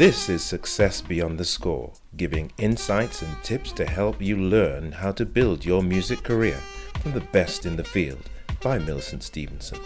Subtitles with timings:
[0.00, 5.12] This is Success Beyond the Score, giving insights and tips to help you learn how
[5.12, 6.58] to build your music career
[7.02, 8.30] from the best in the field
[8.62, 9.78] by Millicent Stevenson.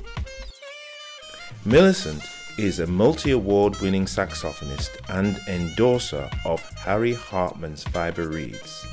[1.64, 2.22] Millicent
[2.56, 8.86] is a multi award winning saxophonist and endorser of Harry Hartmann's Fiber Reeds.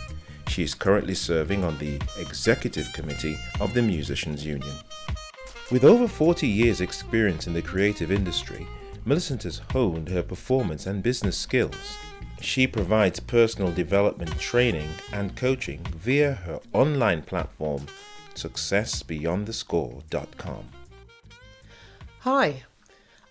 [0.47, 4.75] She is currently serving on the executive committee of the Musicians Union.
[5.69, 8.65] With over 40 years' experience in the creative industry,
[9.03, 11.97] Millicent has honed her performance and business skills.
[12.39, 17.87] She provides personal development training and coaching via her online platform,
[18.35, 20.69] successbeyondthescore.com.
[22.19, 22.61] Hi,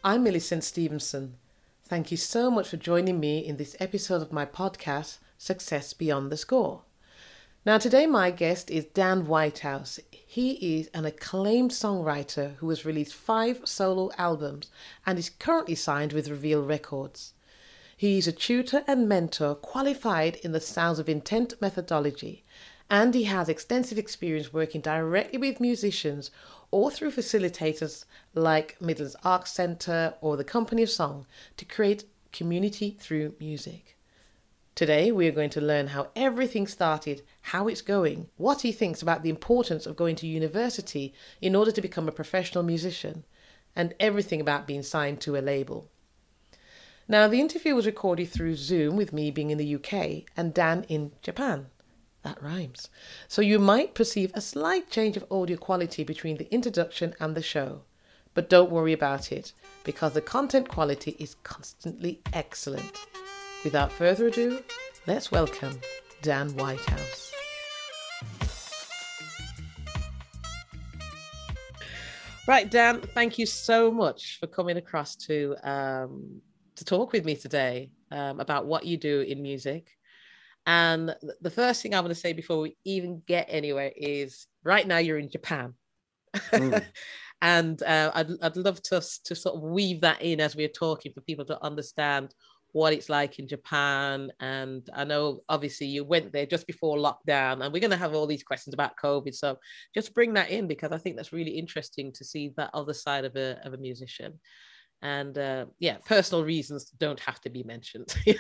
[0.02, 1.37] I'm Millicent Stevenson.
[1.84, 6.32] Thank you so much for joining me in this episode of my podcast, Success Beyond
[6.32, 6.82] the Score.
[7.66, 10.01] Now, today my guest is Dan Whitehouse.
[10.10, 14.70] He is an acclaimed songwriter who has released five solo albums
[15.05, 17.35] and is currently signed with Reveal Records.
[17.95, 22.45] He is a tutor and mentor qualified in the Sounds of Intent methodology,
[22.88, 26.30] and he has extensive experience working directly with musicians
[26.70, 31.26] or through facilitators like Midlands Arts Centre or the Company of Song
[31.59, 33.98] to create community through music.
[34.80, 39.02] Today, we are going to learn how everything started, how it's going, what he thinks
[39.02, 43.26] about the importance of going to university in order to become a professional musician,
[43.76, 45.90] and everything about being signed to a label.
[47.06, 50.86] Now, the interview was recorded through Zoom with me being in the UK and Dan
[50.88, 51.66] in Japan.
[52.23, 52.88] That rhymes.
[53.28, 57.42] So you might perceive a slight change of audio quality between the introduction and the
[57.42, 57.82] show.
[58.32, 59.52] But don't worry about it,
[59.84, 62.98] because the content quality is constantly excellent.
[63.63, 64.62] Without further ado,
[65.06, 65.78] let's welcome
[66.22, 67.31] Dan Whitehouse.
[72.49, 76.41] Right, Dan, thank you so much for coming across to um,
[76.77, 79.91] to talk with me today um, about what you do in music.
[80.65, 84.87] And the first thing I want to say before we even get anywhere is right
[84.87, 85.75] now you're in Japan.
[86.34, 86.82] Mm.
[87.43, 91.12] and uh, I'd, I'd love to, to sort of weave that in as we're talking
[91.12, 92.34] for people to understand
[92.72, 94.31] what it's like in Japan.
[94.41, 98.14] And I know obviously you went there just before lockdown, and we're going to have
[98.14, 99.34] all these questions about COVID.
[99.34, 99.58] So
[99.94, 103.25] just bring that in because I think that's really interesting to see that other side
[103.25, 104.41] of a, of a musician.
[105.03, 108.14] And uh, yeah, personal reasons don't have to be mentioned.
[108.26, 108.34] you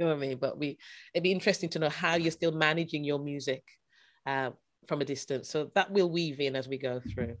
[0.00, 0.38] know what I mean?
[0.38, 0.78] But we
[1.14, 3.62] it'd be interesting to know how you're still managing your music
[4.26, 4.50] uh,
[4.86, 5.50] from a distance.
[5.50, 7.36] So that will weave in as we go through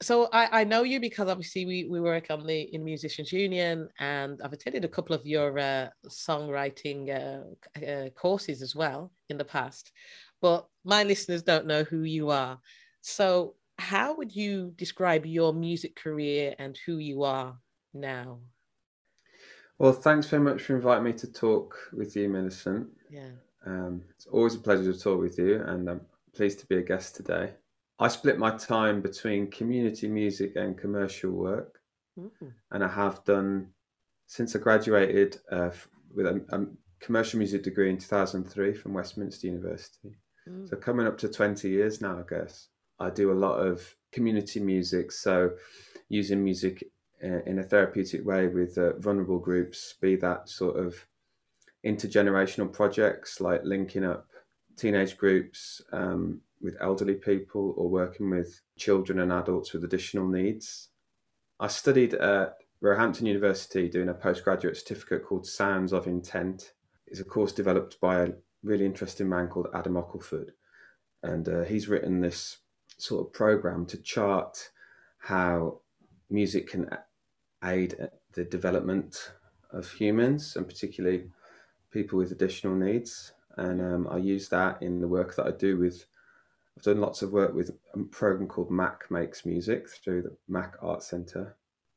[0.00, 3.88] so I, I know you because obviously we, we work on the in musicians union
[3.98, 9.38] and i've attended a couple of your uh, songwriting uh, uh, courses as well in
[9.38, 9.92] the past
[10.40, 12.58] but my listeners don't know who you are.
[13.00, 17.58] So how would you describe your music career and who you are
[17.94, 18.40] now?
[19.78, 22.88] Well thanks very much for inviting me to talk with you millicent.
[23.10, 23.30] Yeah.
[23.66, 26.00] Um, it's always a pleasure to talk with you and i'm
[26.34, 27.50] pleased to be a guest today
[27.98, 31.80] I split my time between community music and commercial work,
[32.18, 32.48] mm-hmm.
[32.70, 33.68] and I have done
[34.26, 35.70] since I graduated uh,
[36.14, 36.66] with a, a,
[37.00, 40.16] commercial music degree in 2003 from Westminster University.
[40.48, 40.68] Mm.
[40.68, 42.68] So coming up to 20 years now, I guess.
[42.98, 45.52] I do a lot of community music, so
[46.08, 46.82] using music
[47.22, 50.96] uh, in a therapeutic way with uh, vulnerable groups, be that sort of
[51.86, 54.26] intergenerational projects like linking up
[54.76, 60.88] teenage groups, um, with elderly people or working with children and adults with additional needs.
[61.60, 66.72] I studied at Roehampton University doing a postgraduate certificate called Sounds of Intent.
[67.06, 68.32] It's a course developed by a
[68.62, 70.50] really interesting man called Adam Ockelford.
[71.22, 72.58] And uh, he's written this
[72.98, 74.70] sort of program to chart
[75.18, 75.80] how
[76.30, 76.88] music can
[77.64, 77.96] aid
[78.34, 79.32] the development
[79.70, 81.30] of humans and particularly
[81.90, 83.32] people with additional needs.
[83.56, 86.04] And um, I use that in the work that I do with
[86.78, 90.76] I've done lots of work with a program called Mac Makes Music through the Mac
[90.80, 91.56] Art Centre.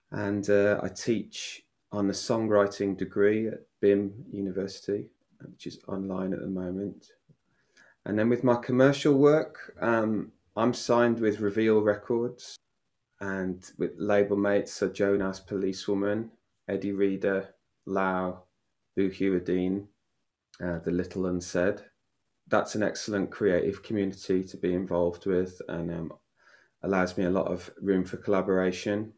[0.09, 1.61] And uh, I teach
[1.91, 5.11] on the songwriting degree at BIMM University,
[5.51, 7.11] which is online at the moment.
[8.07, 12.57] And then with my commercial work, um, I'm signed with Reveal Records
[13.19, 16.31] and with label mates so Jonas Policewoman,
[16.67, 17.53] Eddi Reader,
[17.85, 18.41] Lau,
[18.95, 19.11] Boo
[20.59, 21.83] uh, The Little Unsaid
[22.51, 26.13] that's an excellent creative community to be involved with and um,
[26.83, 29.13] allows me a lot of room for collaboration.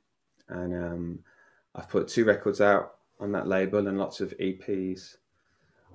[0.48, 1.20] And um,
[1.76, 5.18] I've put two records out on that label and lots of EPs.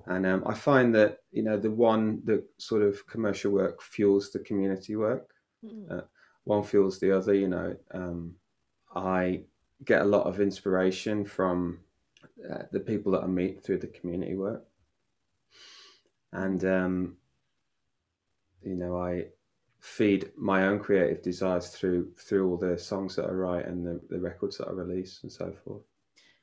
[0.05, 4.31] And um, I find that you know the one the sort of commercial work fuels
[4.31, 5.31] the community work.
[5.63, 5.91] Mm.
[5.91, 6.01] Uh,
[6.43, 7.33] one fuels the other.
[7.33, 8.35] You know, um,
[8.95, 9.43] I
[9.85, 11.79] get a lot of inspiration from
[12.49, 14.65] uh, the people that I meet through the community work.
[16.31, 17.17] And, um,
[18.63, 19.25] you know, I
[19.79, 24.01] feed my own creative desires through through all the songs that I write and the,
[24.09, 25.83] the records that I release and so forth.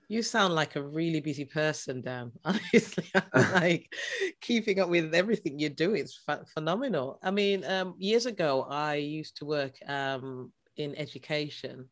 [0.08, 2.30] You sound like a really busy person, Dan.
[2.44, 3.92] Honestly, like
[4.40, 6.20] keeping up with everything you do is
[6.54, 7.18] phenomenal.
[7.22, 11.88] I mean, um, years ago, I used to work um, in education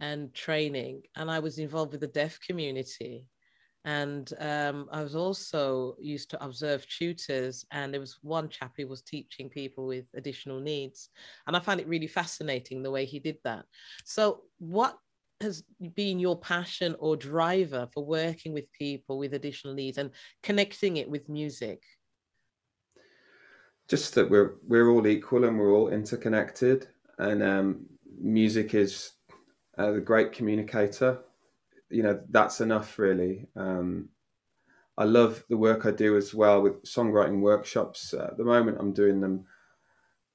[0.00, 3.26] and training, and I was involved with the deaf community.
[3.84, 8.86] And um, I was also used to observe tutors, and there was one chap who
[8.86, 11.10] was teaching people with additional needs,
[11.46, 13.66] and I found it really fascinating the way he did that.
[14.04, 14.98] So, what
[15.42, 15.64] has
[15.94, 20.10] been your passion or driver for working with people with additional needs and
[20.42, 21.82] connecting it with music?
[23.86, 26.88] Just that we're we're all equal and we're all interconnected,
[27.18, 27.86] and um,
[28.18, 29.12] music is
[29.76, 31.18] a great communicator.
[31.90, 33.46] You know that's enough really.
[33.56, 34.08] Um,
[34.96, 38.14] I love the work I do as well with songwriting workshops.
[38.14, 39.44] Uh, at the moment, I'm doing them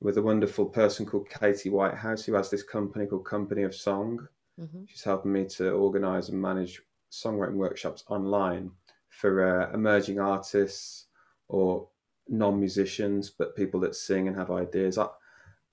[0.01, 4.27] with a wonderful person called Katie Whitehouse, who has this company called Company of Song
[4.59, 4.83] Mm-hmm.
[4.87, 6.81] She's helping me to organise and manage
[7.11, 8.71] songwriting workshops online
[9.09, 11.05] for uh, emerging artists
[11.47, 11.87] or
[12.27, 14.97] non-musicians, but people that sing and have ideas.
[14.97, 15.07] I,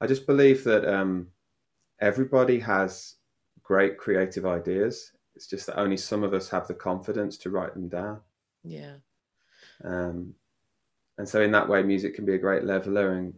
[0.00, 1.28] I just believe that um,
[2.00, 3.16] everybody has
[3.62, 5.12] great creative ideas.
[5.36, 8.20] It's just that only some of us have the confidence to write them down.
[8.64, 8.94] Yeah.
[9.84, 10.34] Um,
[11.18, 13.34] and so in that way, music can be a great leveler and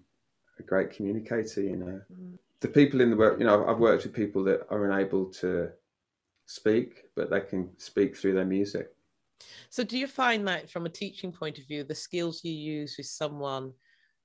[0.59, 1.61] a great communicator.
[1.61, 2.01] You know.
[2.13, 5.27] Mm the people in the work, you know, I've worked with people that are unable
[5.27, 5.71] to
[6.47, 8.89] speak, but they can speak through their music.
[9.71, 12.97] So, do you find that from a teaching point of view, the skills you use
[12.99, 13.73] with someone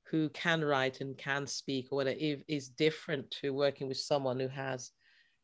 [0.09, 2.17] who can write and can speak or whatever
[2.47, 4.91] is different to working with someone who has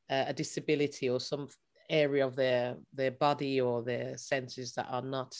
[0.09, 1.47] a disability or some
[1.89, 5.35] area of their their body or their senses that are not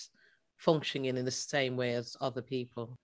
[0.58, 2.96] functioning in the same way as other people?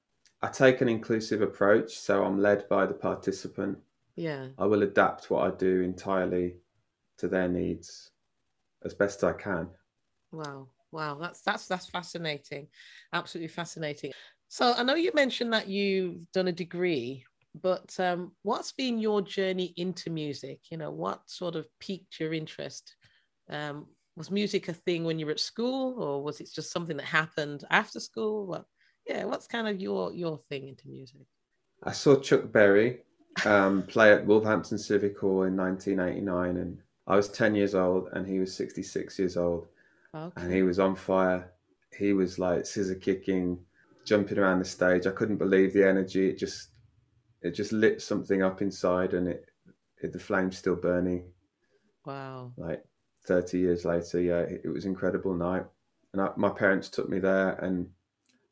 [0.42, 3.80] I take an inclusive approach, so I'm led by the participant.
[4.16, 4.48] Yeah.
[4.58, 6.56] I will adapt what i do entirely
[7.18, 8.12] to their needs
[8.84, 9.70] as best i can.
[10.32, 10.68] Wow.
[10.92, 11.18] Wow.
[11.20, 12.68] That's that's that's fascinating.
[13.14, 14.12] Absolutely fascinating.
[14.48, 17.26] So i know you mentioned that you've done a degree
[17.62, 20.60] but um, what's been your journey into music?
[20.70, 22.96] You know what sort of piqued your interest
[23.50, 26.98] um, was music a thing when you were at school or was it just something
[26.98, 28.66] that happened after school what
[29.08, 31.26] yeah what's kind of your your thing into music
[31.84, 33.00] i saw chuck berry
[33.44, 36.78] um, play at Wolverhampton Civic Hall in 1989, and
[37.08, 39.68] I was 10 years old, and he was 66 years old,
[40.14, 40.42] okay.
[40.42, 41.52] and he was on fire.
[41.98, 43.60] He was like scissor kicking,
[44.06, 45.08] jumping around the stage.
[45.08, 46.30] I couldn't believe the energy.
[46.30, 46.70] It just,
[47.42, 49.46] it just lit something up inside, and it,
[50.02, 51.26] it the flame's still burning.
[52.06, 52.54] Wow!
[52.58, 52.84] Like
[53.28, 55.66] 30 years later, yeah, it was incredible night.
[56.14, 57.90] And I, my parents took me there, and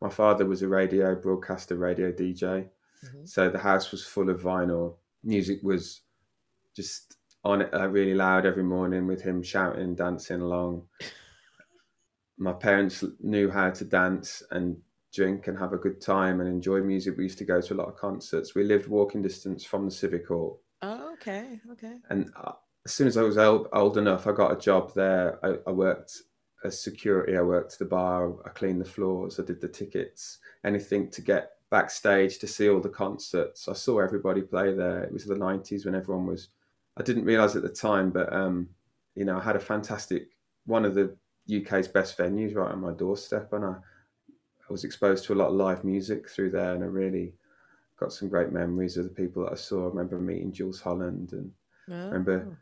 [0.01, 2.69] my father was a radio broadcaster, radio DJ
[3.05, 3.25] Mm-hmm.
[3.25, 4.95] So the house was full of vinyl.
[5.23, 6.01] Music was
[6.75, 10.83] just on it uh, really loud every morning with him shouting, dancing along.
[12.37, 14.77] My parents knew how to dance and
[15.13, 17.15] drink and have a good time and enjoy music.
[17.17, 18.55] We used to go to a lot of concerts.
[18.55, 20.61] We lived walking distance from the Civic Hall.
[20.81, 21.97] Oh, okay, okay.
[22.09, 22.53] And uh,
[22.85, 25.39] as soon as I was old, old enough, I got a job there.
[25.45, 26.21] I, I worked
[26.63, 27.37] as security.
[27.37, 28.33] I worked the bar.
[28.45, 29.39] I cleaned the floors.
[29.39, 30.39] I did the tickets.
[30.65, 33.67] Anything to get backstage to see all the concerts.
[33.67, 35.03] I saw everybody play there.
[35.03, 36.49] It was the 90s when everyone was,
[36.97, 38.69] I didn't realize at the time, but, um,
[39.15, 40.27] you know, I had a fantastic,
[40.65, 41.15] one of the
[41.53, 43.53] UK's best venues right on my doorstep.
[43.53, 46.73] And I, I was exposed to a lot of live music through there.
[46.73, 47.33] And I really
[47.97, 49.85] got some great memories of the people that I saw.
[49.85, 51.51] I remember meeting Jools Holland and
[51.89, 51.93] oh.
[51.93, 52.57] I remember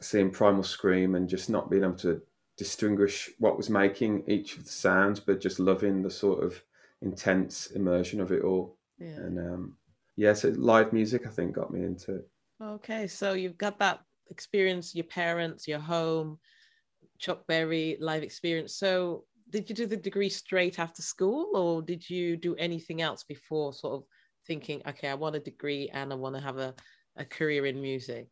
[0.00, 2.20] seeing Primal Scream and just not being able to
[2.56, 6.62] distinguish what was making each of the sounds, but just loving the sort of
[7.02, 8.76] intense immersion of it all.
[8.98, 9.16] Yeah.
[9.16, 9.76] And um,
[10.16, 12.28] yeah, so live music, I think, got me into it.
[12.62, 16.38] Okay, so you've got that experience, your parents, your home,
[17.18, 18.74] Chuck Berry live experience.
[18.76, 23.24] So did you do the degree straight after school, or did you do anything else
[23.24, 24.04] before sort of
[24.46, 26.74] thinking, okay, I want a degree and I want to have a,
[27.16, 28.28] a career in music?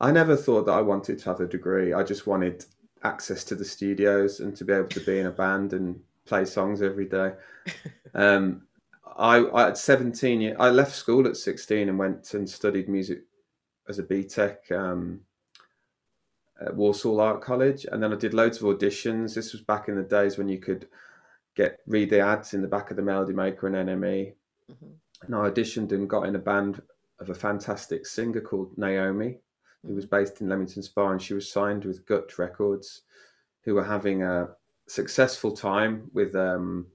[0.00, 1.92] I never thought that I wanted to have a degree.
[1.92, 2.64] I just wanted
[3.02, 6.44] access to the studios and to be able to be in a band and play
[6.44, 7.32] songs every day.
[8.14, 8.62] Um,
[9.18, 13.24] I, I, at 17, I left school at 16 and went and studied music
[13.86, 15.20] as a BTEC um,
[16.60, 17.84] at Walsall Art College.
[17.92, 19.34] And then I did loads of auditions.
[19.34, 20.88] This was back in the days when you could
[21.54, 24.32] get read the ads in the back of the Melody Maker and NME.
[24.72, 24.86] Mm-hmm.
[25.26, 26.80] And I auditioned and got in a band
[27.18, 29.38] of a fantastic singer called Naomi,
[29.86, 30.16] who was mm-hmm.
[30.16, 33.02] based in Leamington Spa, and she was signed with Gut Records,
[33.62, 34.48] who were having a
[34.86, 36.86] successful time with um,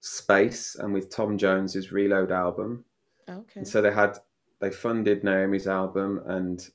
[0.00, 2.84] Space and with Tom Jones's Reload album.
[3.28, 3.60] Okay.
[3.60, 4.18] And so they had
[4.60, 6.68] they funded Naomi's album, and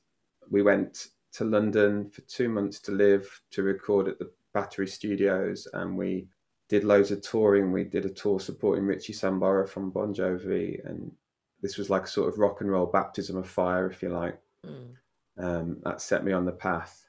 [0.50, 5.68] we went to London for two months to live to record at the Battery Studios,
[5.72, 6.26] and we
[6.68, 7.72] did loads of touring.
[7.72, 11.10] We did a tour supporting Richie Sambora from Bon Jovi, and
[11.62, 14.38] this was like a sort of rock and roll baptism of fire, if you like.
[14.66, 14.94] Mm.
[15.40, 17.04] Um, that set me on the path.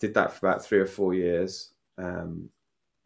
[0.00, 1.70] Did that for about three or four years.
[1.98, 2.50] Um,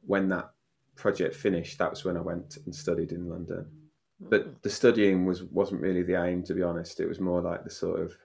[0.07, 0.51] when that
[0.97, 3.67] project finished, that was when I went and studied in London.
[4.23, 4.31] Mm.
[4.31, 7.01] But the studying was wasn't really the aim, to be honest.
[7.01, 8.17] It was more like the sort of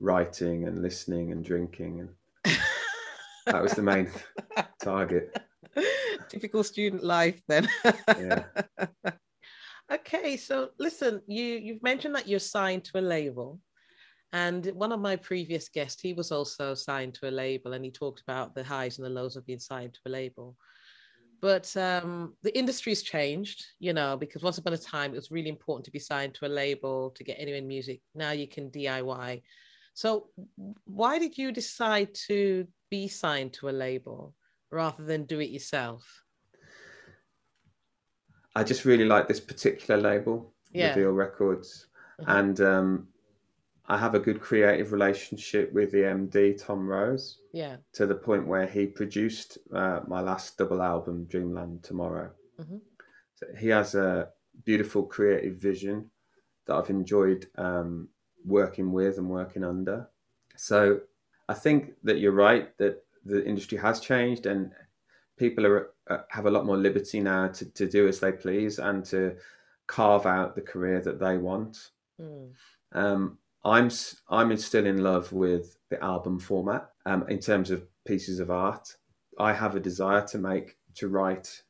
[0.00, 2.58] writing and listening and drinking, and
[3.46, 4.10] that was the main
[4.82, 5.36] target.
[6.28, 7.68] Typical student life, then.
[8.08, 8.44] Yeah.
[9.92, 13.60] okay, so listen, you you've mentioned that you're signed to a label.
[14.32, 17.90] And one of my previous guests, he was also signed to a label, and he
[17.90, 20.56] talked about the highs and the lows of being signed to a label.
[21.40, 25.48] But um, the industry's changed, you know, because once upon a time it was really
[25.48, 28.00] important to be signed to a label to get anywhere in music.
[28.14, 29.42] Now you can DIY.
[29.94, 30.30] So
[30.84, 34.34] why did you decide to be signed to a label
[34.70, 36.24] rather than do it yourself?
[38.56, 40.88] I just really like this particular label, Yeah.
[40.88, 41.86] Reveal Records,
[42.20, 42.38] Mhm.
[42.38, 43.08] and um,
[43.90, 47.76] I have a good creative relationship with the MD Tom Rose Yeah.
[47.94, 52.30] to the point where he produced uh, my last double album, Dreamland Tomorrow.
[52.60, 52.80] Mhm.
[53.34, 54.30] So he has a
[54.64, 56.10] beautiful creative vision
[56.66, 58.08] that I've enjoyed um,
[58.44, 60.10] working with and working under.
[60.56, 61.00] So
[61.48, 64.72] I think that you're right that the industry has changed and
[65.36, 68.78] people are uh, have a lot more liberty now to, to do as they please
[68.78, 69.36] and to
[69.86, 71.90] carve out the career that they want.
[72.20, 72.52] Mm.
[72.92, 73.90] Um, I'm
[74.28, 78.96] I'm still in love with the album format um, in terms of pieces of art.
[79.38, 81.62] I have a desire to make, to write,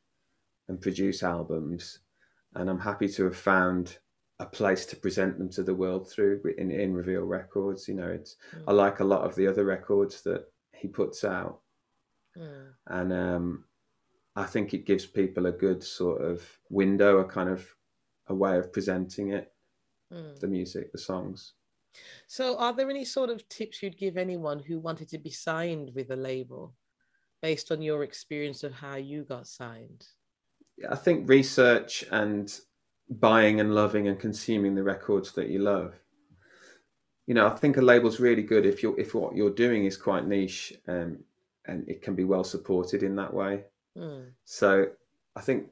[0.67, 1.99] and produce albums,
[2.55, 3.97] and I'm happy to have found
[4.39, 7.87] a place to present them to the world through in, in Reveal Records.
[7.87, 11.59] You know, it's I like a lot of the other records that he puts out,
[12.37, 12.73] Mm.
[12.87, 13.63] and um,
[14.35, 17.67] I think it gives people a good sort of window, a kind of
[18.27, 19.51] a way of presenting it,
[20.13, 20.39] Mm.
[20.39, 21.53] the music, the songs.
[22.27, 25.91] So, are there any sort of tips you'd give anyone who wanted to be signed
[25.95, 26.75] with a label
[27.41, 30.05] based on your experience of how you got signed?
[30.89, 32.57] I think research and
[33.09, 35.93] buying and loving and consuming the records that you love.
[37.27, 39.97] You know, I think a label's really good if you if what you're doing is
[39.97, 41.19] quite niche um,
[41.65, 43.65] and it can be well supported in that way.
[43.97, 44.31] Mm.
[44.45, 44.87] So
[45.35, 45.67] I think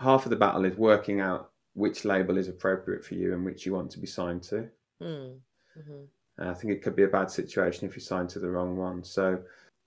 [0.00, 3.66] half of the battle is working out which label is appropriate for you and which
[3.66, 4.68] you want to be signed to.
[5.02, 5.40] Mm.
[5.76, 6.08] Mhm.
[6.38, 8.76] And I think it could be a bad situation if you're signed to the wrong
[8.76, 9.04] one.
[9.04, 9.42] So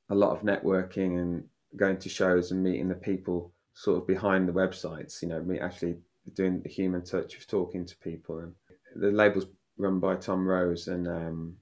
[0.09, 4.47] a lot of networking and going to shows and meeting the people sort of behind
[4.47, 5.97] the websites, you know, me actually
[6.33, 8.39] doing the human touch of talking to people.
[8.39, 8.53] And
[8.95, 9.45] the label's
[9.77, 11.57] run by Tom Rose, and um,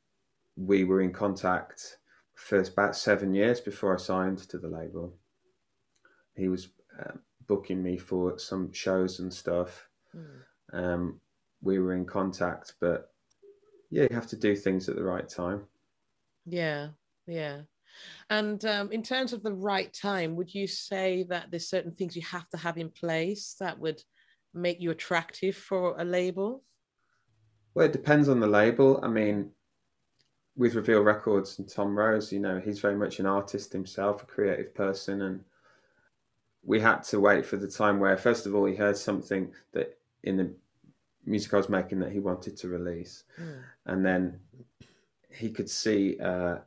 [0.55, 1.97] we were in contact
[2.35, 5.13] for about seven years before I signed to the label.
[6.35, 7.13] He was uh,
[7.47, 9.89] booking me for some shows and stuff.
[10.15, 10.41] Mm.
[10.73, 11.21] Um,
[11.61, 13.11] we were in contact, but
[13.89, 15.63] yeah, you have to do things at the right time.
[16.45, 16.89] Yeah,
[17.25, 17.61] yeah.
[18.29, 22.15] And um, in terms of the right time, would you say that there's certain things
[22.15, 24.01] you have to have in place that would
[24.53, 26.63] make you attractive for a label?
[27.73, 28.99] Well, it depends on the label.
[29.03, 29.51] I mean,
[30.55, 34.25] with Reveal Records and Tom Rose, you know, he's very much an artist himself, a
[34.25, 35.43] creative person, and
[36.63, 39.97] we had to wait for the time where, first of all, he heard something that
[40.23, 40.53] in the
[41.27, 43.63] music I was making that he wanted to release, Mm.
[43.85, 44.39] and then
[45.29, 46.57] he could see uh,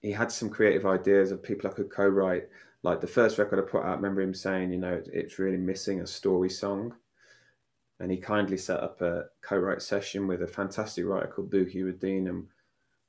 [0.00, 2.48] he had some creative ideas of people I could co-write.
[2.82, 5.58] Like the first record I put out, I remember him saying, you know, it's really
[5.58, 6.94] missing a story song,
[7.98, 12.28] and he kindly set up a co-write session with a fantastic writer called Boo Hewerdine,
[12.28, 12.46] and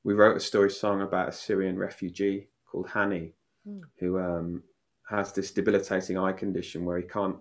[0.04, 3.32] we wrote a story song about a Syrian refugee called Hani,
[3.66, 3.82] Mm.
[4.00, 4.62] who um,
[5.08, 7.38] has this debilitating eye condition where he can't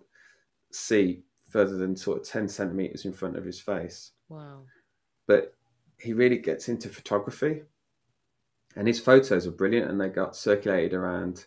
[0.71, 4.11] see further than sort of 10 centimeters in front of his face.
[4.29, 4.61] Wow.
[5.27, 5.53] But
[5.99, 7.63] he really gets into photography,
[8.75, 11.45] and his photos are brilliant, and they got circulated around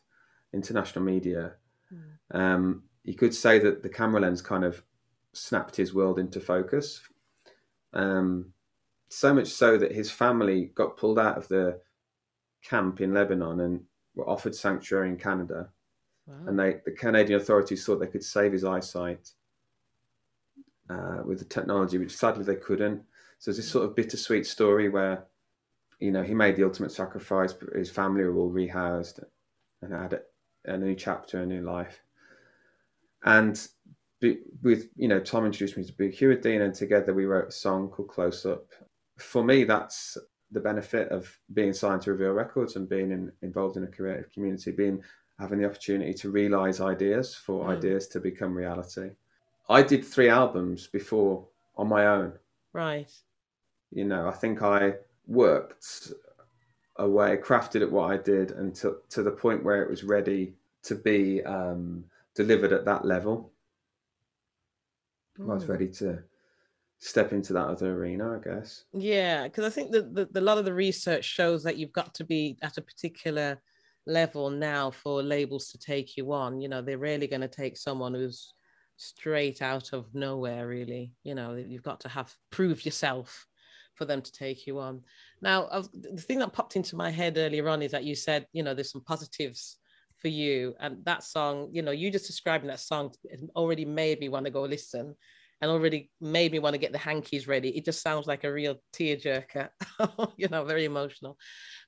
[0.52, 1.54] international media.
[1.92, 2.38] Mm.
[2.38, 4.82] Um, you could say that the camera lens kind of
[5.32, 7.02] snapped his world into focus.
[7.92, 8.52] Um,
[9.08, 11.80] so much so that his family got pulled out of the
[12.62, 13.80] camp in Lebanon and
[14.14, 15.68] were offered sanctuary in Canada.
[16.26, 16.34] Wow.
[16.46, 19.30] And they, the Canadian authorities thought they could save his eyesight
[20.90, 23.02] uh, with the technology, which sadly they couldn't.
[23.38, 25.26] So it's this sort of bittersweet story where,
[25.98, 29.22] you know, he made the ultimate sacrifice, but his family were all rehoused
[29.82, 30.20] and had a,
[30.72, 32.02] a new chapter, a new life.
[33.24, 33.68] and
[34.62, 37.88] with you know Tom introduced me to Boo Hewerdine, and together we wrote a song
[37.88, 38.66] called Close Up.
[39.18, 40.16] For me, that's
[40.50, 44.30] the benefit of being signed to Reveal Records and being in, involved in a creative
[44.32, 45.02] community, being
[45.38, 47.76] having the opportunity to realize ideas for mm.
[47.76, 49.10] ideas to become reality.
[49.68, 52.32] I did three albums before on my own.
[52.72, 53.10] Right.
[53.90, 54.94] You know, I think I
[55.26, 56.12] worked
[56.96, 60.94] away, crafted at what I did until to the point where it was ready to
[60.94, 62.04] be um,
[62.34, 63.52] delivered at that level.
[65.38, 65.50] Mm.
[65.50, 66.22] I was ready to
[66.98, 68.84] step into that other arena, I guess.
[68.92, 72.24] Yeah, because I think that a lot of the research shows that you've got to
[72.24, 73.60] be at a particular
[74.06, 76.60] level now for labels to take you on.
[76.60, 78.54] You know, they're really going to take someone who's
[78.96, 81.12] straight out of nowhere, really.
[81.22, 83.46] You know, you've got to have prove yourself
[83.94, 85.02] for them to take you on.
[85.40, 88.62] Now, the thing that popped into my head earlier on is that you said, you
[88.62, 89.78] know, there's some positives
[90.18, 93.12] for you, and that song, you know, you just describing that song
[93.54, 95.14] already made me want to go listen
[95.60, 97.70] and already made me want to get the hankies ready.
[97.70, 99.68] It just sounds like a real tearjerker,
[100.36, 101.38] you know, very emotional.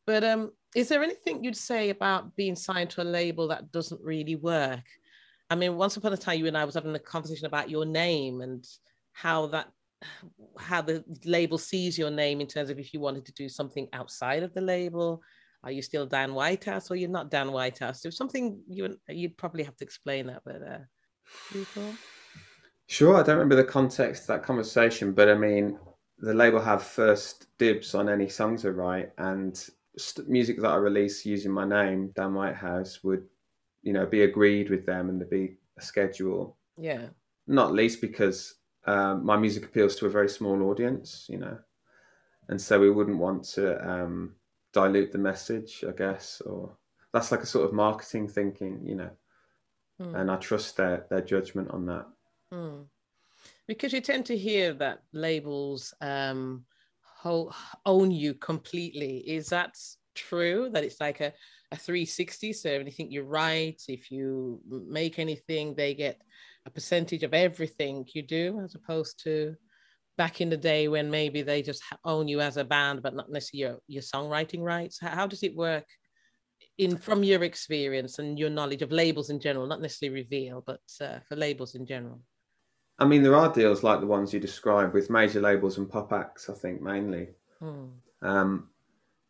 [0.06, 4.00] But um, is there anything you'd say about being signed to a label that doesn't
[4.00, 4.84] really work?
[5.48, 7.84] I mean, once upon a time, you and I was having a conversation about your
[7.84, 8.66] name and
[9.12, 9.68] how that
[10.58, 13.88] how the label sees your name in terms of if you wanted to do something
[13.92, 15.22] outside of the label.
[15.64, 18.00] Are you still Dan Whitehouse or you're not Dan Whitehouse?
[18.00, 20.78] There's something you you'd probably have to explain that, but uh,
[22.88, 25.78] Sure, I don't remember the context of that conversation, but I mean,
[26.18, 29.68] the label have first dibs on any songs I write, and
[30.26, 33.26] music that I release using my name, Dan Whitehouse, would,
[33.86, 36.56] you know, be agreed with them, and there'd be a schedule.
[36.76, 37.06] Yeah.
[37.46, 41.56] Not least because um, my music appeals to a very small audience, you know,
[42.48, 44.34] and so we wouldn't want to um,
[44.72, 46.76] dilute the message, I guess, or
[47.12, 49.10] that's like a sort of marketing thinking, you know,
[50.02, 50.20] mm.
[50.20, 52.06] and I trust their their judgment on that.
[52.52, 52.86] Mm.
[53.68, 56.64] Because you tend to hear that labels um,
[57.02, 57.52] ho-
[57.84, 59.18] own you completely.
[59.18, 59.76] Is that
[60.16, 60.70] true?
[60.72, 61.32] That it's like a,
[61.72, 62.52] a 360?
[62.52, 66.20] So anything you write, if you make anything, they get
[66.66, 69.56] a percentage of everything you do, as opposed to
[70.16, 73.30] back in the day when maybe they just own you as a band, but not
[73.30, 74.98] necessarily your, your songwriting rights?
[75.00, 75.84] How, how does it work
[76.78, 80.80] in from your experience and your knowledge of labels in general, not necessarily reveal, but
[81.00, 82.20] uh, for labels in general?
[82.98, 86.12] I mean, there are deals like the ones you described with major labels and pop
[86.12, 86.48] acts.
[86.48, 87.28] I think mainly.
[87.60, 87.86] Hmm.
[88.22, 88.68] Um,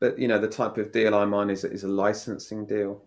[0.00, 3.04] but you know, the type of deal I'm on is is a licensing deal.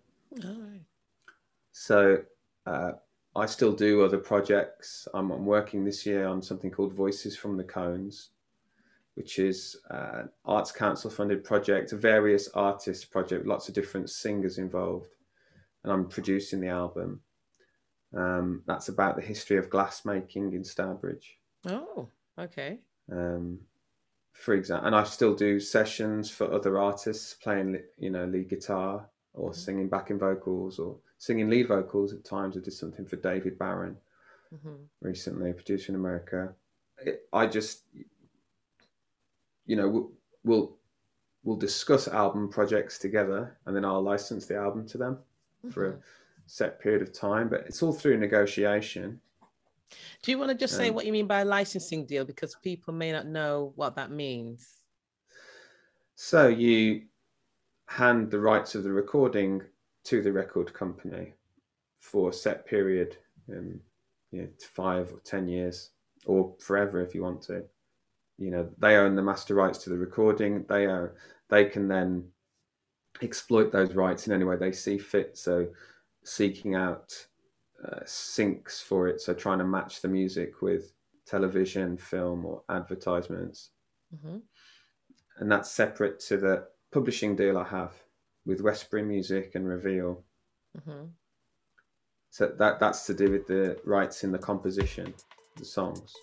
[1.71, 2.23] So
[2.65, 2.91] uh,
[3.35, 5.07] I still do other projects.
[5.13, 8.31] I'm, I'm, working this year on something called Voices from the Cones,
[9.15, 14.57] which is uh, Arts Council funded project, a various artists project, lots of different singers
[14.57, 15.15] involved,
[15.83, 17.21] and I'm producing the album.
[18.15, 21.37] Um, that's about the history of glassmaking in Stourbridge.
[21.67, 22.79] Oh, okay.
[23.11, 23.59] Um,
[24.33, 29.07] for example, and I still do sessions for other artists playing, you know, lead guitar
[29.33, 29.59] or mm-hmm.
[29.59, 32.57] singing backing vocals or singing lead vocals at times.
[32.57, 33.97] I did something for David Barron
[34.53, 34.75] mm-hmm.
[35.01, 36.53] recently, producer in America.
[36.97, 37.83] It, I just,
[39.65, 40.11] you know, we'll,
[40.43, 40.75] we'll,
[41.43, 45.69] we'll discuss album projects together, and then I'll license the album to them mm-hmm.
[45.71, 45.99] for a mm-hmm
[46.49, 49.21] set period of time, but it's all through negotiation.
[50.23, 52.55] Do you want to just say um, what you mean by a licensing deal because
[52.63, 54.79] people may not know what that means?
[56.15, 57.03] So you
[57.87, 59.63] hand the rights of the recording
[60.03, 61.33] to the record company
[61.99, 63.17] for a set period,
[63.49, 63.79] um,
[64.31, 65.91] you know, five or ten years,
[66.25, 67.63] or forever if you want to.
[68.37, 70.65] You know, they own the master rights to the recording.
[70.69, 71.15] They are
[71.49, 72.25] they can then
[73.21, 75.37] exploit those rights in any way they see fit.
[75.37, 75.67] So
[76.23, 77.27] seeking out
[77.85, 80.93] uh, syncs for it, so trying to match the music with
[81.25, 83.71] television, film, or advertisements.
[84.13, 84.37] Mm-hmm.
[85.37, 87.93] And that's separate to the publishing deal I have
[88.45, 90.23] with Westbury Music and Reveal.
[90.77, 91.05] Mm-hmm.
[92.31, 95.13] So that that's to do with the rights in the composition,
[95.55, 96.13] the songs.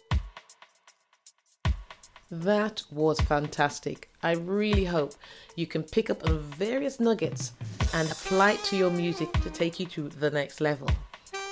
[2.30, 4.10] That was fantastic.
[4.22, 5.14] I really hope
[5.54, 7.52] you can pick up on various nuggets
[7.94, 10.88] and apply it to your music to take you to the next level.